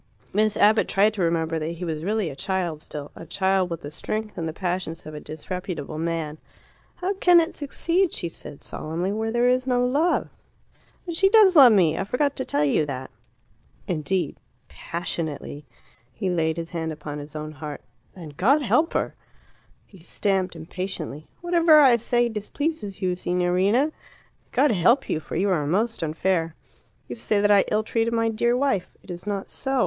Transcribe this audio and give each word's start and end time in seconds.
Miss 0.33 0.57
Abbott 0.57 0.87
tried 0.87 1.13
to 1.13 1.21
remember 1.21 1.59
that 1.59 1.73
he 1.73 1.85
was 1.85 2.03
really 2.03 2.31
a 2.31 2.35
child 2.35 2.81
still 2.81 3.11
a 3.15 3.23
child 3.23 3.69
with 3.69 3.81
the 3.81 3.91
strength 3.91 4.35
and 4.35 4.47
the 4.47 4.51
passions 4.51 5.05
of 5.05 5.13
a 5.13 5.19
disreputable 5.19 5.99
man. 5.99 6.39
"How 6.95 7.13
can 7.13 7.39
it 7.39 7.53
succeed," 7.53 8.11
she 8.11 8.27
said 8.27 8.61
solemnly, 8.63 9.11
"where 9.11 9.31
there 9.31 9.47
is 9.47 9.67
no 9.67 9.85
love?" 9.85 10.29
"But 11.05 11.17
she 11.17 11.29
does 11.29 11.55
love 11.55 11.71
me! 11.71 11.99
I 11.99 12.03
forgot 12.03 12.35
to 12.37 12.45
tell 12.45 12.65
you 12.65 12.83
that." 12.87 13.11
"Indeed." 13.87 14.37
"Passionately." 14.67 15.67
He 16.11 16.31
laid 16.31 16.57
his 16.57 16.71
hand 16.71 16.91
upon 16.91 17.19
his 17.19 17.35
own 17.35 17.51
heart. 17.51 17.81
"Then 18.15 18.29
God 18.35 18.63
help 18.63 18.93
her!" 18.93 19.13
He 19.85 19.99
stamped 19.99 20.55
impatiently. 20.55 21.27
"Whatever 21.41 21.79
I 21.79 21.97
say 21.97 22.27
displeases 22.27 23.03
you, 23.03 23.15
Signorina. 23.15 23.91
God 24.51 24.71
help 24.71 25.11
you, 25.11 25.19
for 25.19 25.35
you 25.35 25.51
are 25.51 25.67
most 25.67 26.01
unfair. 26.01 26.55
You 27.07 27.15
say 27.15 27.39
that 27.39 27.51
I 27.51 27.65
ill 27.71 27.83
treated 27.83 28.13
my 28.15 28.29
dear 28.29 28.57
wife. 28.57 28.89
It 29.03 29.11
is 29.11 29.27
not 29.27 29.47
so. 29.47 29.79